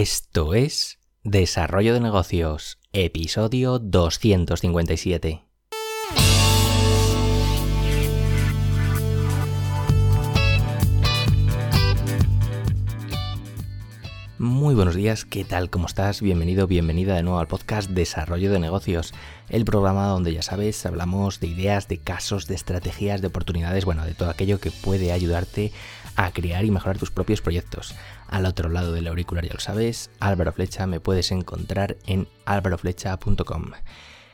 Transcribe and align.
Esto 0.00 0.54
es 0.54 1.00
Desarrollo 1.24 1.92
de 1.92 1.98
Negocios, 1.98 2.78
episodio 2.92 3.80
257. 3.80 5.42
Muy 14.38 14.76
buenos 14.76 14.94
días, 14.94 15.24
¿qué 15.24 15.44
tal? 15.44 15.68
¿Cómo 15.68 15.88
estás? 15.88 16.22
Bienvenido, 16.22 16.68
bienvenida 16.68 17.16
de 17.16 17.24
nuevo 17.24 17.40
al 17.40 17.48
podcast 17.48 17.90
Desarrollo 17.90 18.52
de 18.52 18.60
Negocios, 18.60 19.12
el 19.48 19.64
programa 19.64 20.06
donde 20.06 20.32
ya 20.32 20.42
sabes, 20.42 20.86
hablamos 20.86 21.40
de 21.40 21.48
ideas, 21.48 21.88
de 21.88 21.98
casos, 21.98 22.46
de 22.46 22.54
estrategias, 22.54 23.20
de 23.20 23.26
oportunidades, 23.26 23.84
bueno, 23.84 24.04
de 24.04 24.14
todo 24.14 24.30
aquello 24.30 24.60
que 24.60 24.70
puede 24.70 25.10
ayudarte 25.10 25.72
a 26.18 26.32
crear 26.32 26.64
y 26.64 26.72
mejorar 26.72 26.98
tus 26.98 27.12
propios 27.12 27.40
proyectos. 27.40 27.94
Al 28.26 28.44
otro 28.44 28.68
lado 28.68 28.92
del 28.92 29.06
auricular 29.06 29.46
ya 29.46 29.54
lo 29.54 29.60
sabes, 29.60 30.10
Álvaro 30.18 30.52
Flecha 30.52 30.84
me 30.88 30.98
puedes 30.98 31.30
encontrar 31.30 31.96
en 32.06 32.26
álvaroflecha.com. 32.44 33.70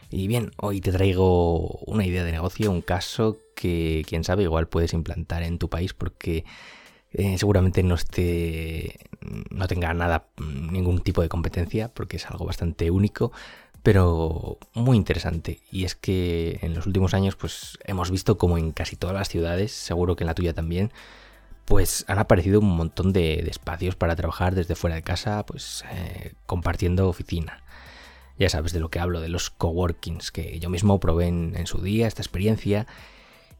Y 0.08 0.26
bien, 0.26 0.52
hoy 0.56 0.80
te 0.80 0.92
traigo 0.92 1.80
una 1.86 2.06
idea 2.06 2.24
de 2.24 2.32
negocio, 2.32 2.70
un 2.70 2.80
caso 2.80 3.36
que 3.54 4.02
quién 4.08 4.24
sabe 4.24 4.44
igual 4.44 4.66
puedes 4.66 4.94
implantar 4.94 5.42
en 5.42 5.58
tu 5.58 5.68
país 5.68 5.92
porque 5.92 6.46
eh, 7.12 7.36
seguramente 7.36 7.82
no 7.82 7.96
esté 7.96 8.98
no 9.50 9.68
tenga 9.68 9.92
nada 9.92 10.28
ningún 10.38 11.00
tipo 11.00 11.20
de 11.20 11.28
competencia 11.28 11.88
porque 11.92 12.16
es 12.16 12.26
algo 12.26 12.46
bastante 12.46 12.90
único 12.90 13.30
pero 13.82 14.58
muy 14.72 14.96
interesante 14.96 15.60
y 15.70 15.84
es 15.84 15.94
que 15.94 16.58
en 16.62 16.74
los 16.74 16.86
últimos 16.86 17.14
años 17.14 17.36
pues 17.36 17.78
hemos 17.84 18.10
visto 18.10 18.36
como 18.36 18.58
en 18.58 18.72
casi 18.72 18.96
todas 18.96 19.14
las 19.14 19.28
ciudades 19.28 19.70
seguro 19.70 20.16
que 20.16 20.24
en 20.24 20.28
la 20.28 20.34
tuya 20.34 20.54
también 20.54 20.90
pues 21.64 22.04
han 22.08 22.18
aparecido 22.18 22.60
un 22.60 22.76
montón 22.76 23.12
de, 23.12 23.40
espacios 23.48 23.96
para 23.96 24.16
trabajar 24.16 24.54
desde 24.54 24.74
fuera 24.74 24.96
de 24.96 25.02
casa, 25.02 25.44
pues 25.46 25.84
eh, 25.92 26.34
compartiendo 26.46 27.08
oficina. 27.08 27.62
Ya 28.38 28.48
sabes 28.48 28.72
de 28.72 28.80
lo 28.80 28.90
que 28.90 28.98
hablo, 28.98 29.20
de 29.20 29.28
los 29.28 29.50
coworkings, 29.50 30.30
que 30.30 30.58
yo 30.58 30.68
mismo 30.68 30.98
probé 30.98 31.28
en, 31.28 31.66
su 31.66 31.80
día 31.80 32.06
esta 32.06 32.22
experiencia. 32.22 32.86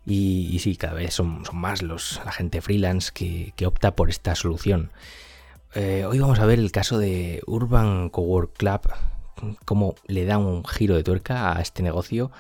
Y, 0.05 0.59
sí, 0.59 0.77
cada 0.77 0.95
vez 0.95 1.15
son, 1.15 1.45
más 1.53 1.81
los, 1.83 2.21
la 2.25 2.33
gente 2.33 2.61
freelance 2.61 3.11
que, 3.13 3.67
opta 3.67 3.95
por 3.95 4.11
esta 4.11 4.35
solución. 4.35 4.91
Eh, 5.75 6.05
hoy 6.07 6.19
vamos 6.19 6.41
a 6.41 6.47
ver 6.47 6.59
el 6.59 6.73
caso 6.73 6.99
de 6.99 7.43
Urban 7.47 8.11
Cowork 8.11 8.57
Club, 8.57 8.81
cómo 9.65 9.95
le 10.07 10.25
da 10.25 10.39
un 10.39 10.65
giro 10.65 10.97
de 10.97 11.05
tuerca 11.05 11.57
a 11.57 11.63
este 11.63 11.83
negocio 11.83 12.31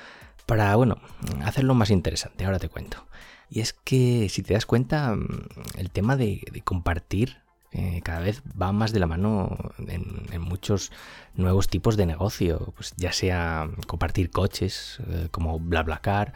para, 0.46 0.74
bueno, 0.76 0.98
hacerlo 1.44 1.74
más 1.74 1.90
interesante. 1.90 2.44
Ahora 2.44 2.58
te 2.58 2.68
cuento. 2.68 3.06
Y 3.48 3.60
es 3.60 3.72
que, 3.72 4.28
si 4.28 4.42
te 4.42 4.54
das 4.54 4.66
cuenta, 4.66 5.14
mm, 5.14 5.48
el 5.78 5.90
tema 5.90 6.16
de, 6.16 6.40
compartir 6.64 7.38
eh, 7.72 8.02
cada 8.04 8.20
vez 8.20 8.42
va 8.60 8.70
más 8.72 8.92
de 8.92 9.00
la 9.00 9.06
mano 9.06 9.56
en, 9.88 10.40
muchos 10.40 10.92
nuevos 11.34 11.68
tipos 11.68 11.96
de 11.96 12.06
negocio, 12.06 12.72
pues 12.76 12.94
ya 12.96 13.12
sea 13.12 13.68
compartir 13.88 14.30
coches 14.30 15.00
eh, 15.08 15.28
como 15.32 15.58
BlaBlaCar, 15.58 16.32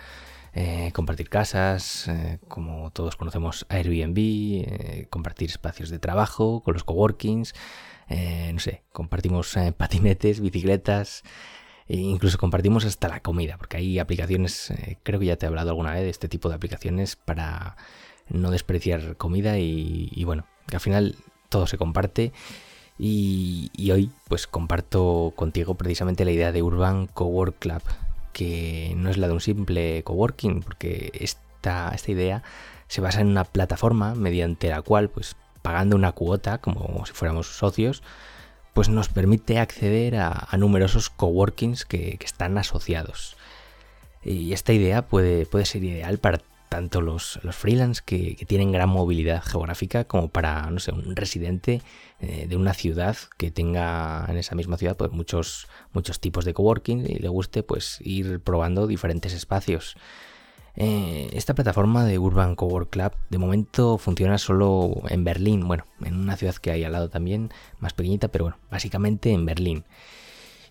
eh, 0.55 0.91
compartir 0.93 1.29
casas, 1.29 2.11
como 2.49 2.91
todos 2.91 3.15
conocemos 3.15 3.67
Airbnb, 3.69 5.09
compartir 5.11 5.51
espacios 5.51 5.91
de 5.91 6.01
trabajo 6.01 6.63
con 6.65 6.75
los 6.75 6.83
coworkings, 6.83 7.55
no 8.09 8.59
sé, 8.59 8.83
compartimos 8.93 9.55
patinetes, 9.77 10.41
bicicletas, 10.41 11.23
e 11.89 11.97
incluso 11.97 12.37
compartimos 12.37 12.85
hasta 12.85 13.09
la 13.09 13.21
comida, 13.21 13.57
porque 13.57 13.79
hay 13.79 13.99
aplicaciones, 13.99 14.71
eh, 14.71 14.99
creo 15.03 15.19
que 15.19 15.27
ya 15.27 15.37
te 15.37 15.47
he 15.47 15.49
hablado 15.49 15.71
alguna 15.71 15.95
vez 15.95 16.03
de 16.03 16.11
este 16.11 16.29
tipo 16.29 16.51
de 16.51 16.55
aplicaciones 16.57 17.17
para 17.17 17.77
no 18.29 18.51
despreciar 18.51 19.17
comida 19.17 19.59
y, 19.59 20.23
bueno, 20.25 20.45
al 20.73 20.81
final 20.81 21.17
todo 21.49 21.67
se 21.67 21.79
comparte. 21.79 22.33
Y, 22.99 23.71
hoy 23.91 24.11
pues 24.29 24.47
comparto 24.47 25.33
contigo 25.37 25.77
precisamente 25.77 26.25
la 26.25 26.33
idea 26.33 26.53
de 26.53 26.63
Urban 26.63 27.07
Cowork 27.07 27.59
Club, 27.59 27.83
que 28.33 28.93
no 28.97 29.09
es 29.09 29.17
la 29.17 29.29
de 29.29 29.33
un 29.35 29.41
simple 29.41 30.03
coworking, 30.03 30.63
porque 30.63 31.11
esta, 31.15 31.91
esta 31.95 32.11
idea 32.11 32.43
se 32.89 33.01
basa 33.01 33.21
en 33.21 33.29
una 33.29 33.45
plataforma 33.45 34.15
mediante 34.15 34.69
la 34.69 34.83
cual 34.83 35.09
pues 35.09 35.37
pagando 35.63 35.97
una 35.97 36.13
cuota 36.13 36.59
como 36.59 37.05
si 37.07 37.13
fuéramos 37.13 37.47
socios 37.47 38.03
pues 38.79 38.91
nos 38.91 39.09
permite 39.09 39.59
acceder 39.59 40.15
a, 40.15 40.57
numerosos 40.57 41.11
coworkings 41.11 41.85
que, 41.85 42.17
están 42.25 42.57
asociados. 42.59 43.37
Y 44.23 44.53
esta 44.53 44.73
idea 44.73 45.09
puede, 45.09 45.47
puede 45.47 45.65
ser 45.65 45.83
ideal 45.83 46.19
para 46.19 46.41
tanto 46.69 47.01
los, 47.01 47.41
los 47.43 47.57
freelance 47.57 48.01
que, 48.05 48.37
tienen 48.47 48.71
gran 48.71 48.89
movilidad 48.89 49.43
geográfica 49.43 50.05
como 50.05 50.29
para, 50.29 50.71
no 50.71 50.79
sé, 50.79 50.93
un 50.93 51.17
residente 51.17 51.83
eh, 52.21 52.47
de 52.49 52.57
una 52.57 52.73
ciudad 52.73 53.17
que 53.37 53.51
tenga 53.51 54.25
en 54.29 54.37
esa 54.37 54.55
misma 54.55 54.77
ciudad 54.77 54.97
pues 54.97 55.11
muchos, 55.11 55.67
muchos 55.93 56.21
tipos 56.21 56.45
de 56.45 56.55
coworking 56.55 57.05
y 57.05 57.19
le 57.19 57.29
guste 57.29 57.65
pues 57.65 57.99
ir 58.03 58.39
probando 58.39 58.87
diferentes 58.87 59.33
espacios. 59.33 59.97
Eh, 60.81 61.31
esta 61.33 61.57
plataforma 61.57 62.05
de 62.05 62.21
Urban 62.21 62.55
Cowork 62.55 62.91
Club 62.91 63.11
de 63.31 63.39
momento 63.39 63.99
funciona 63.99 64.39
solo 64.39 65.03
en 65.09 65.25
Berlín, 65.25 65.67
bueno, 65.67 65.87
en 66.05 66.15
una 66.15 66.37
ciudad 66.37 66.55
que 66.55 66.71
hay 66.71 66.85
al 66.85 66.93
lado 66.93 67.11
también, 67.11 67.51
más 67.81 67.95
pequeñita, 67.95 68.29
pero 68.29 68.45
bueno, 68.45 68.59
básicamente 68.71 69.33
en 69.33 69.45
Berlín. 69.45 69.85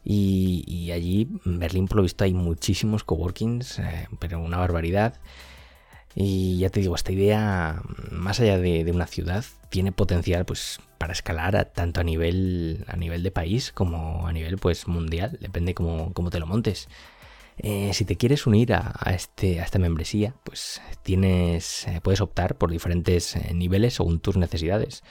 Y, 0.06 0.92
allí, 0.94 1.28
en 1.46 1.60
Berlín, 1.60 1.90
por 1.90 1.98
lo 1.98 2.04
visto, 2.04 2.24
hay 2.24 2.34
muchísimos 2.34 3.04
coworkings, 3.04 3.80
eh, 3.80 4.08
pero 4.20 4.40
una 4.40 4.56
barbaridad. 4.56 5.20
Y 6.16 6.58
ya 6.60 6.70
te 6.70 6.80
digo, 6.80 6.96
esta 6.96 7.12
idea, 7.12 7.82
más 8.10 8.40
allá 8.40 8.58
de, 8.58 8.90
una 8.90 9.08
ciudad, 9.08 9.44
tiene 9.70 9.92
potencial 9.92 10.46
pues 10.46 10.80
para 10.98 11.12
escalar 11.12 11.74
tanto 11.76 12.00
a 12.00 12.04
nivel, 12.06 12.86
a 12.88 12.96
nivel 12.96 13.24
de 13.24 13.32
país 13.32 13.74
como 13.74 14.26
a 14.26 14.32
nivel 14.32 14.58
pues 14.58 14.88
mundial, 14.88 15.38
depende 15.42 15.74
cómo, 15.74 16.14
cómo 16.14 16.30
te 16.30 16.40
lo 16.40 16.48
montes. 16.48 16.88
Eh, 17.60 17.92
si 17.94 18.06
te 18.06 18.18
quieres 18.18 18.46
unir 18.46 18.74
a, 18.74 18.94
este, 19.14 19.58
esta 19.58 19.80
membresía, 19.80 20.36
pues 20.44 20.82
tienes, 21.02 21.88
eh, 21.88 22.00
puedes 22.04 22.22
optar 22.22 22.56
por 22.56 22.70
diferentes 22.70 23.36
eh, 23.36 23.54
niveles 23.54 23.96
según 23.96 24.20
tus 24.20 24.38
necesidades. 24.38 25.04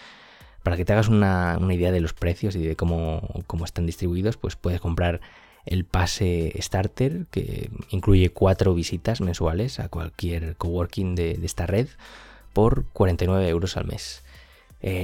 Para 0.62 0.76
que 0.76 0.84
te 0.84 0.92
hagas 0.92 1.08
una, 1.08 1.58
idea 1.70 1.92
de 1.92 2.00
los 2.00 2.12
precios 2.12 2.56
y 2.56 2.64
de 2.64 2.76
cómo, 2.76 3.22
están 3.64 3.86
distribuidos, 3.86 4.36
pues 4.36 4.56
puedes 4.56 4.80
comprar 4.80 5.20
el 5.64 5.84
pase 5.84 6.52
starter 6.60 7.26
que 7.30 7.70
incluye 7.90 8.30
cuatro 8.30 8.74
visitas 8.74 9.20
mensuales 9.20 9.80
a 9.80 9.88
cualquier 9.88 10.56
coworking 10.56 11.14
de, 11.16 11.34
de 11.34 11.46
esta 11.46 11.66
red 11.66 11.88
por 12.52 12.86
49 12.92 13.48
euros 13.48 13.76
al 13.76 13.86
mes. 13.86 14.24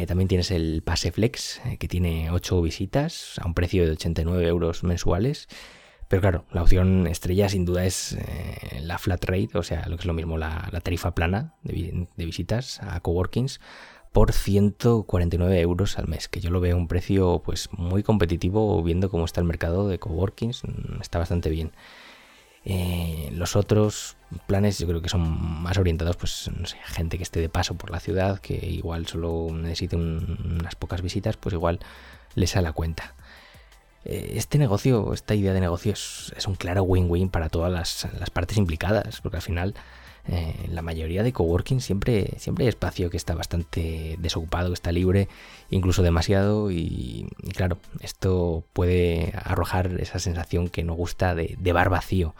también 0.07 0.29
tienes 0.29 0.51
el 0.53 0.83
pase 0.85 1.11
flex 1.13 1.61
que 1.79 1.89
tiene 1.89 2.31
8 2.31 2.63
visitas 2.63 3.39
a 3.41 3.47
un 3.47 3.55
precio 3.55 3.85
de 3.85 3.93
89 3.93 4.47
euros 4.47 4.85
mensuales 4.85 5.49
pero 6.13 6.21
claro, 6.21 6.45
la 6.53 6.61
opción 6.61 7.07
estrella 7.07 7.49
sin 7.49 7.65
duda 7.65 7.87
es 7.87 8.13
eh, 8.13 8.83
la 8.83 8.99
flat 8.99 9.25
rate, 9.25 9.49
o 9.55 9.63
sea, 9.63 9.89
lo 9.89 9.97
que 9.97 10.03
es 10.03 10.07
lo 10.07 10.13
mismo, 10.13 10.37
la, 10.37 10.69
tarifa 10.83 11.15
plana 11.15 11.55
de, 11.63 12.07
visitas 12.19 12.83
a 12.83 13.01
coworkings 13.01 13.63
por 14.13 14.33
149 14.33 15.59
euros 15.59 15.99
al 15.99 16.09
mes, 16.09 16.29
que 16.29 16.41
yo 16.41 16.51
lo 16.51 16.61
veo 16.61 16.77
un 16.77 16.87
precio 16.87 17.41
pues 17.43 17.71
muy 17.73 18.03
competitivo 18.03 18.83
viendo 18.83 19.09
cómo 19.09 19.25
está 19.25 19.41
el 19.41 19.47
mercado 19.47 19.89
de 19.89 19.99
coworkings, 19.99 20.65
mm, 20.65 21.01
está 21.01 21.19
bastante 21.19 21.49
bien. 21.49 21.73
Eh, 22.67 23.31
los 23.33 23.57
otros 23.57 24.19
planes 24.47 24.79
yo 24.79 24.87
creo 24.87 25.01
que 25.01 25.09
son 25.09 25.23
más 25.63 25.79
orientados, 25.79 26.19
pues, 26.19 26.51
no 26.55 26.67
sé, 26.67 26.77
gente 26.85 27.17
que 27.17 27.23
esté 27.23 27.41
de 27.41 27.49
paso 27.49 27.79
por 27.79 27.91
la 27.91 28.01
ciudad, 28.01 28.39
que 28.39 28.53
igual 28.53 29.07
solo 29.07 29.49
necesite 29.51 29.97
unas 29.97 30.75
pocas 30.75 31.01
visitas, 31.01 31.39
pues 31.39 31.55
igual 31.55 31.81
les 32.35 32.51
sale 32.51 32.65
la 32.65 32.73
cuenta. 32.73 33.15
Eh, 34.05 34.33
este 34.37 34.59
negocio, 34.59 35.13
esta 35.13 35.35
idea 35.35 35.53
de 35.53 35.61
negocio 35.61 35.93
es, 35.93 36.47
un 36.47 36.55
claro 36.55 36.83
win-win 36.83 37.29
para 37.29 37.49
todas 37.49 37.73
las, 37.73 38.31
partes 38.31 38.57
implicadas, 38.59 39.21
porque 39.21 39.37
al 39.37 39.43
final 39.43 39.75
eh, 40.29 40.55
la 40.69 40.83
mayoría 40.83 41.23
de 41.23 41.33
coworking 41.33 41.81
siempre, 41.81 42.35
siempre 42.39 42.65
hay 42.65 42.69
espacio 42.69 43.11
que 43.11 43.17
está 43.17 43.35
bastante 43.35 44.17
desocupado, 44.19 44.69
que 44.69 44.75
está 44.75 44.93
libre, 44.93 45.29
incluso 45.71 46.03
demasiado, 46.03 46.71
y, 46.71 47.29
claro, 47.55 47.79
esto 48.01 48.65
puede 48.73 49.33
arrojar 49.45 50.01
esa 50.01 50.19
sensación 50.19 50.69
que 50.69 50.83
no 50.85 50.95
gusta 50.95 51.35
de, 51.35 51.57
de 51.59 51.73
bar 51.73 51.91
vacío, 51.91 52.35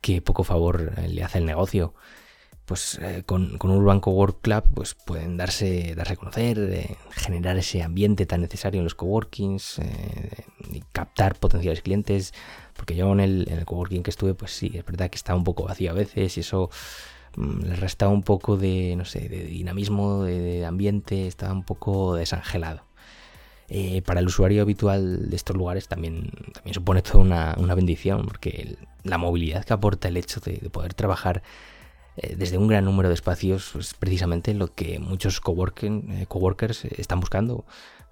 que 0.00 0.22
poco 0.22 0.44
favor 0.44 0.92
le 1.08 1.22
hace 1.24 1.38
el 1.38 1.44
negocio. 1.46 1.94
Pues 2.68 2.98
eh, 3.00 3.22
con, 3.24 3.56
con, 3.56 3.70
Urban 3.70 3.98
Cowork 3.98 4.42
Club 4.42 4.62
pues 4.74 4.94
pueden 4.94 5.38
darse, 5.38 5.94
darse 5.94 6.12
a 6.12 6.16
conocer, 6.16 6.58
eh, 6.58 6.96
generar 7.12 7.56
ese 7.56 7.82
ambiente 7.82 8.26
tan 8.26 8.42
necesario 8.42 8.78
en 8.80 8.84
los 8.84 8.94
coworkings, 8.94 9.78
eh, 9.78 10.44
captar 10.92 11.36
potenciales 11.36 11.82
clientes, 11.82 12.34
porque 12.76 12.94
yo 12.96 13.12
en 13.12 13.20
el, 13.20 13.48
en 13.48 13.58
el, 13.58 13.64
coworking 13.64 14.02
que 14.02 14.10
estuve, 14.10 14.34
pues 14.34 14.52
sí, 14.52 14.72
es 14.74 14.84
verdad 14.84 15.10
que 15.10 15.16
estaba 15.16 15.38
un 15.38 15.44
poco 15.44 15.64
vacío 15.64 15.90
a 15.90 15.94
veces 15.94 16.36
y 16.36 16.40
eso 16.40 16.70
mm, 17.36 17.62
le 17.62 17.76
restaba 17.76 18.12
un 18.12 18.22
poco 18.22 18.56
de, 18.56 18.94
no 18.96 19.04
sé, 19.04 19.28
de 19.28 19.44
dinamismo, 19.44 20.24
de, 20.24 20.64
ambiente, 20.66 21.26
estaba 21.26 21.52
un 21.52 21.64
poco 21.64 22.14
desangelado. 22.14 22.82
para 24.04 24.20
el 24.20 24.26
usuario 24.26 24.62
habitual 24.62 25.28
de 25.30 25.36
estos 25.36 25.56
lugares 25.56 25.88
también, 25.88 26.30
también 26.54 26.74
supone 26.74 27.02
toda 27.02 27.18
una, 27.18 27.54
una 27.58 27.74
bendición, 27.74 28.26
porque 28.26 28.76
la 29.04 29.18
movilidad 29.18 29.64
que 29.64 29.72
aporta 29.74 30.08
el 30.08 30.16
hecho 30.16 30.40
de, 30.40 30.58
de 30.58 30.70
poder 30.70 30.94
trabajar 30.94 31.42
eh, 32.20 32.34
desde 32.36 32.58
un 32.58 32.66
gran 32.66 32.84
número 32.84 33.08
de 33.08 33.14
espacios, 33.14 33.70
pues 33.72 33.94
precisamente 33.94 34.52
lo 34.52 34.74
que 34.74 34.98
muchos 34.98 35.40
coworking, 35.40 36.10
eh, 36.10 36.26
coworkers 36.26 36.84
están 36.86 37.20
buscando. 37.20 37.64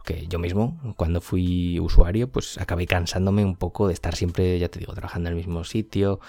Que 0.06 0.26
yo 0.28 0.38
mismo, 0.38 0.78
cuando 0.96 1.20
fui 1.20 1.78
usuario, 1.80 2.30
pues 2.30 2.58
acabé 2.58 2.86
cansándome 2.86 3.44
un 3.44 3.56
poco 3.56 3.88
de 3.88 3.94
estar 3.94 4.14
siempre, 4.14 4.58
ya 4.58 4.68
te 4.68 4.78
digo, 4.78 4.94
trabajando 4.94 5.28
en 5.28 5.32
el 5.32 5.36
mismo 5.36 5.64
sitio. 5.64 6.20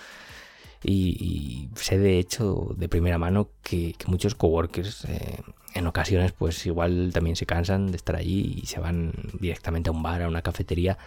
Y, 0.83 1.69
sé 1.75 1.97
de 1.97 2.19
hecho 2.19 2.73
de 2.75 2.89
primera 2.89 3.17
mano 3.17 3.49
que, 3.63 3.95
muchos 4.07 4.35
coworkers 4.35 5.05
eh, 5.05 5.41
en 5.73 5.87
ocasiones 5.87 6.31
pues 6.31 6.65
igual 6.65 7.11
también 7.13 7.35
se 7.35 7.45
cansan 7.45 7.91
de 7.91 7.97
estar 7.97 8.15
allí 8.15 8.59
y 8.61 8.65
se 8.67 8.79
van 8.79 9.11
directamente 9.39 9.89
a 9.89 9.93
un 9.93 10.03
bar, 10.03 10.21
a 10.21 10.27
una 10.27 10.41
cafetería 10.41 10.97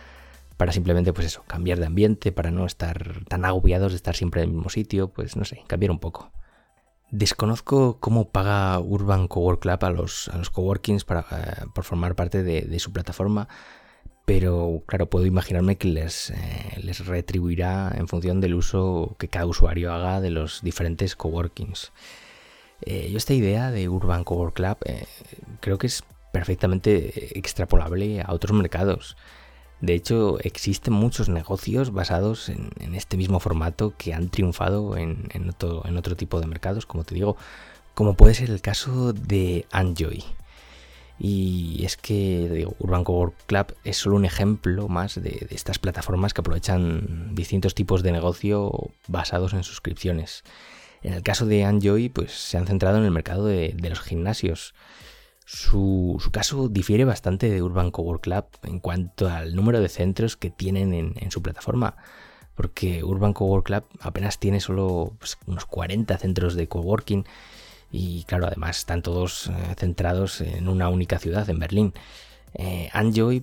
para 0.56 0.72
simplemente 0.72 1.12
pues 1.12 1.26
eso, 1.26 1.42
cambiar 1.46 1.78
de 1.78 1.86
ambiente, 1.86 2.32
para 2.32 2.50
no 2.50 2.66
estar 2.66 3.24
tan 3.28 3.44
agobiados 3.44 3.92
de 3.92 3.96
estar 3.96 4.14
siempre 4.14 4.42
en 4.42 4.50
el 4.50 4.54
mismo 4.54 4.70
sitio, 4.70 5.08
pues 5.08 5.36
no 5.36 5.44
sé, 5.44 5.62
cambiar 5.66 5.90
un 5.90 5.98
poco. 5.98 6.30
Desconozco 7.10 7.98
cómo 7.98 8.28
paga 8.28 8.78
Urban 8.78 9.26
Cowork 9.26 9.62
Club 9.62 9.84
a 9.84 9.90
los, 9.90 10.30
coworkings 10.52 11.04
para, 11.04 11.20
eh, 11.32 11.66
por 11.74 11.82
formar 11.82 12.14
parte 12.14 12.44
de, 12.44 12.78
su 12.78 12.92
plataforma, 12.92 13.48
pero 14.24 14.84
claro, 14.86 15.10
puedo 15.10 15.26
imaginarme 15.26 15.76
que 15.76 15.88
les, 15.88 16.30
eh, 16.30 16.80
les 16.80 17.04
retribuirá 17.04 17.92
en 17.96 18.06
función 18.06 18.40
del 18.40 18.54
uso 18.54 19.16
que 19.18 19.26
cada 19.26 19.46
usuario 19.46 19.92
haga 19.92 20.20
de 20.20 20.30
los 20.30 20.62
diferentes 20.62 21.16
coworkings. 21.16 21.92
Eh, 22.82 23.10
yo 23.10 23.18
esta 23.18 23.34
idea 23.34 23.72
de 23.72 23.88
Urban 23.88 24.22
Cowork 24.22 24.54
Club 24.54 24.78
creo 25.60 25.78
que 25.78 25.88
es 25.88 26.04
perfectamente 26.32 27.36
extrapolable 27.36 28.22
a 28.22 28.32
otros 28.32 28.56
mercados. 28.56 29.16
De 29.80 29.94
hecho, 29.94 30.38
existen 30.40 30.92
muchos 30.92 31.28
negocios 31.28 31.92
basados 31.92 32.50
en, 32.50 32.94
este 32.94 33.16
mismo 33.16 33.40
formato 33.40 33.94
que 33.96 34.12
han 34.12 34.28
triunfado 34.28 34.96
en, 34.96 35.48
otro, 35.48 36.16
tipo 36.16 36.40
de 36.40 36.46
mercados, 36.46 36.84
como 36.84 37.04
te 37.04 37.14
digo, 37.14 37.36
como 37.94 38.14
puede 38.14 38.34
ser 38.34 38.50
el 38.50 38.60
caso 38.60 39.12
de 39.12 39.66
Enjoy. 39.72 40.22
Y 41.18 41.84
es 41.84 41.96
que 41.96 42.48
digo, 42.50 42.74
Urban 42.78 43.04
Cowork 43.04 43.34
Club 43.46 43.74
es 43.84 43.98
solo 43.98 44.16
un 44.16 44.24
ejemplo 44.24 44.88
más 44.88 45.20
de, 45.20 45.46
estas 45.50 45.78
plataformas 45.78 46.34
que 46.34 46.40
aprovechan 46.40 47.34
distintos 47.34 47.74
tipos 47.74 48.02
de 48.02 48.12
negocio 48.12 48.90
basados 49.06 49.54
en 49.54 49.62
suscripciones. 49.62 50.44
En 51.02 51.14
el 51.14 51.22
caso 51.22 51.46
de 51.46 51.62
Enjoy, 51.62 52.10
pues 52.10 52.32
se 52.32 52.58
han 52.58 52.66
centrado 52.66 52.98
en 52.98 53.04
el 53.04 53.10
mercado 53.10 53.46
de 53.46 53.74
los 53.88 54.00
gimnasios. 54.00 54.74
Su, 55.52 56.22
caso 56.30 56.68
difiere 56.68 57.04
bastante 57.04 57.50
de 57.50 57.60
Urban 57.60 57.90
Cowork 57.90 58.22
Club 58.22 58.44
en 58.62 58.78
cuanto 58.78 59.28
al 59.28 59.56
número 59.56 59.80
de 59.80 59.88
centros 59.88 60.36
que 60.36 60.48
tienen 60.48 60.94
en, 60.94 61.30
su 61.32 61.42
plataforma, 61.42 61.96
porque 62.54 63.02
Urban 63.02 63.32
Cowork 63.32 63.66
Club 63.66 63.84
apenas 63.98 64.38
tiene 64.38 64.60
solo 64.60 65.12
pues, 65.18 65.38
unos 65.46 65.66
40 65.66 66.16
centros 66.18 66.54
de 66.54 66.68
coworking 66.68 67.24
y 67.90 68.22
claro, 68.28 68.46
además 68.46 68.78
están 68.78 69.02
todos 69.02 69.48
eh, 69.48 69.74
centrados 69.76 70.40
en 70.40 70.68
una 70.68 70.88
única 70.88 71.18
ciudad, 71.18 71.50
en 71.50 71.58
Berlín. 71.58 71.94
Eh, 72.54 72.88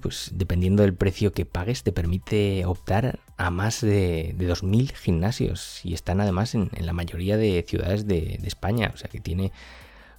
pues 0.02 0.32
dependiendo 0.34 0.84
del 0.84 0.94
precio 0.94 1.34
que 1.34 1.46
pagues, 1.46 1.84
te 1.84 1.92
permite 1.92 2.66
optar 2.66 3.20
a 3.36 3.50
más 3.52 3.82
de, 3.82 4.34
2.000 4.38 4.94
gimnasios 4.94 5.82
y 5.84 5.94
están 5.94 6.22
además 6.22 6.56
en, 6.56 6.70
la 6.80 6.94
mayoría 6.94 7.36
de 7.36 7.66
ciudades 7.68 8.08
de, 8.08 8.38
de 8.40 8.48
España, 8.48 8.92
o 8.94 8.98
sea 8.98 9.10
que 9.10 9.20
tiene 9.20 9.52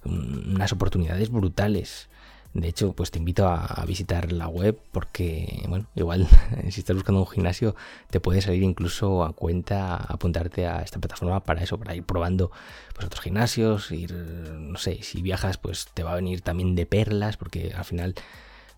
unas 0.05 0.71
oportunidades 0.71 1.29
brutales. 1.29 2.09
De 2.53 2.67
hecho, 2.67 2.93
pues 2.93 3.11
te 3.11 3.19
invito 3.19 3.47
a, 3.47 3.83
visitar 3.85 4.31
la 4.31 4.47
web 4.47 4.79
porque, 4.91 5.63
bueno, 5.67 5.85
igual 5.95 6.27
si 6.69 6.79
estás 6.79 6.95
buscando 6.95 7.21
un 7.21 7.27
gimnasio 7.27 7.75
te 8.09 8.19
puede 8.19 8.41
salir 8.41 8.63
incluso 8.63 9.23
a 9.23 9.33
cuenta 9.33 9.95
apuntarte 9.95 10.65
a 10.65 10.81
esta 10.81 10.99
plataforma 10.99 11.43
para 11.43 11.61
eso, 11.61 11.77
para 11.77 11.95
ir 11.95 12.03
probando 12.03 12.51
pues 12.95 13.05
otros 13.05 13.21
gimnasios, 13.21 13.91
ir, 13.91 14.13
no 14.13 14.79
sé, 14.79 15.03
si 15.03 15.21
viajas 15.21 15.57
pues 15.57 15.87
te 15.93 16.01
va 16.03 16.13
a 16.13 16.15
venir 16.15 16.41
también 16.41 16.75
de 16.75 16.87
perlas 16.87 17.37
porque 17.37 17.71
al 17.75 17.85
final 17.85 18.15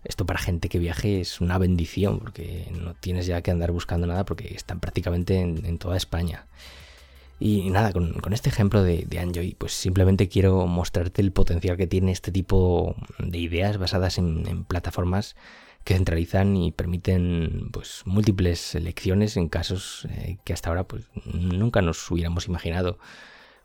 esto 0.04 0.26
para 0.26 0.38
gente 0.38 0.68
que 0.68 0.78
viaje 0.78 1.20
es 1.20 1.40
una 1.40 1.56
bendición 1.56 2.18
porque 2.18 2.70
no 2.72 2.92
tienes 2.94 3.26
ya 3.26 3.40
que 3.40 3.52
andar 3.52 3.72
buscando 3.72 4.06
nada 4.06 4.24
porque 4.24 4.54
están 4.54 4.80
prácticamente 4.80 5.40
en 5.40 5.78
toda 5.78 5.96
España. 5.96 6.46
Y 7.44 7.70
nada, 7.70 7.92
con, 7.92 8.32
este 8.32 8.50
ejemplo 8.50 8.84
de, 8.84 9.04
de 9.04 9.56
pues 9.58 9.72
simplemente 9.72 10.28
quiero 10.28 10.64
mostrarte 10.68 11.22
el 11.22 11.32
potencial 11.32 11.76
que 11.76 11.88
tiene 11.88 12.12
este 12.12 12.30
tipo 12.30 12.94
de 13.18 13.36
ideas 13.36 13.78
basadas 13.78 14.18
en, 14.18 14.62
plataformas 14.62 15.34
que 15.82 15.94
centralizan 15.94 16.56
y 16.56 16.70
permiten 16.70 17.70
pues 17.72 18.02
múltiples 18.04 18.76
elecciones 18.76 19.36
en 19.36 19.48
casos 19.48 20.06
eh, 20.10 20.38
que 20.44 20.52
hasta 20.52 20.68
ahora 20.68 20.84
pues 20.84 21.10
nunca 21.24 21.82
nos 21.82 22.08
hubiéramos 22.12 22.46
imaginado. 22.46 23.00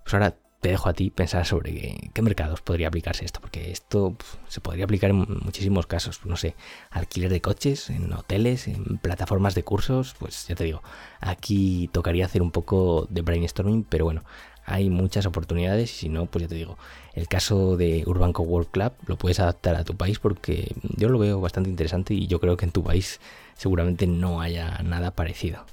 Pues 0.02 0.16
ahora 0.16 0.36
te 0.62 0.70
dejo 0.70 0.90
a 0.90 0.94
ti 0.94 1.10
pensar 1.10 1.46
sobre 1.46 1.96
qué, 2.14 2.22
mercados 2.22 2.62
podría 2.62 2.88
aplicarse 2.88 3.26
esto, 3.26 3.42
porque 3.42 3.72
esto 3.72 4.16
se 4.48 4.62
podría 4.62 4.86
aplicar 4.86 5.12
en 5.12 5.18
muchísimos 5.18 5.86
casos, 5.88 6.22
no 6.26 6.36
sé, 6.36 6.56
alquiler 6.90 7.32
de 7.32 7.42
coches, 7.42 7.90
en 7.90 8.12
hoteles, 8.14 8.68
en 8.68 8.98
plataformas 8.98 9.56
de 9.56 9.64
cursos, 9.64 10.16
pues 10.20 10.48
ya 10.48 10.56
te 10.56 10.64
digo, 10.64 10.82
aquí 11.20 11.90
tocaría 11.92 12.26
hacer 12.26 12.42
un 12.42 12.52
poco 12.52 13.08
de 13.10 13.22
brainstorming, 13.22 13.84
pero 13.84 14.06
bueno, 14.06 14.24
hay 14.66 14.90
muchas 14.90 15.26
oportunidades 15.26 15.94
y 15.94 15.96
si 15.96 16.10
no, 16.10 16.26
pues 16.26 16.44
ya 16.44 16.50
te 16.50 16.56
digo, 16.56 16.78
el 17.14 17.28
caso 17.30 17.78
de 17.78 18.04
Urban 18.06 18.34
World 18.36 18.70
Club 18.70 18.92
lo 19.06 19.18
puedes 19.18 19.40
adaptar 19.40 19.76
a 19.76 19.86
tu 19.86 19.96
país 19.96 20.20
porque 20.20 20.76
yo 20.98 21.08
lo 21.08 21.20
veo 21.20 21.40
bastante 21.40 21.70
interesante 21.70 22.14
y 22.14 22.28
yo 22.28 22.40
creo 22.42 22.58
que 22.58 22.66
en 22.66 22.72
tu 22.72 22.84
país 22.84 23.22
seguramente 23.56 24.08
no 24.08 24.42
haya 24.42 24.80
nada 24.84 25.12
parecido. 25.12 25.66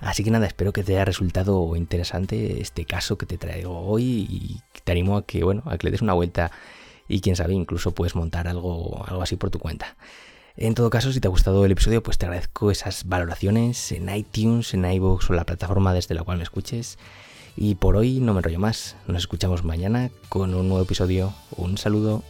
Así 0.00 0.24
que 0.24 0.30
nada, 0.30 0.46
espero 0.46 0.72
que 0.72 0.82
te 0.82 0.94
haya 0.94 1.04
resultado 1.04 1.76
interesante 1.76 2.60
este 2.60 2.86
caso 2.86 3.18
que 3.18 3.26
te 3.26 3.36
traigo 3.36 3.78
hoy 3.80 4.26
y 4.30 4.60
te 4.82 4.92
animo 4.92 5.18
a 5.18 5.26
que, 5.26 5.44
bueno, 5.44 5.62
a 5.66 5.76
que 5.76 5.86
le 5.86 5.90
des 5.90 6.02
una 6.02 6.14
vuelta 6.14 6.50
y 7.06 7.20
quién 7.20 7.36
sabe, 7.36 7.54
incluso 7.54 7.92
puedes 7.92 8.14
montar 8.14 8.48
algo, 8.48 9.04
algo 9.06 9.22
así 9.22 9.36
por 9.36 9.50
tu 9.50 9.58
cuenta. 9.58 9.96
En 10.56 10.74
todo 10.74 10.90
caso, 10.90 11.12
si 11.12 11.20
te 11.20 11.28
ha 11.28 11.30
gustado 11.30 11.64
el 11.64 11.72
episodio, 11.72 12.02
pues 12.02 12.18
te 12.18 12.26
agradezco 12.26 12.70
esas 12.70 13.08
valoraciones 13.08 13.92
en 13.92 14.14
iTunes, 14.14 14.74
en 14.74 14.84
iVoox 14.84 15.30
o 15.30 15.34
la 15.34 15.44
plataforma 15.44 15.92
desde 15.92 16.14
la 16.14 16.22
cual 16.22 16.38
me 16.38 16.44
escuches. 16.44 16.98
Y 17.56 17.74
por 17.74 17.96
hoy 17.96 18.20
no 18.20 18.32
me 18.32 18.38
enrollo 18.38 18.58
más. 18.58 18.96
Nos 19.06 19.18
escuchamos 19.18 19.64
mañana 19.64 20.10
con 20.28 20.54
un 20.54 20.68
nuevo 20.68 20.84
episodio. 20.84 21.34
Un 21.56 21.78
saludo. 21.78 22.22